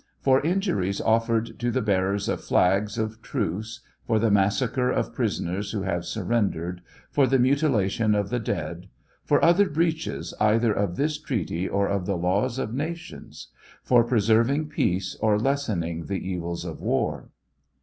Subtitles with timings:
[0.19, 5.73] For injuries offered to the bearers of flags of truce, for the massacre of prisoners
[5.73, 6.81] who have, surrendered,
[7.11, 8.87] for the mutilation of the dead,
[9.23, 13.49] for other breaches either of this treaty or of the laws of nations;
[13.83, 17.29] for preserving peace or lessening the evils of war.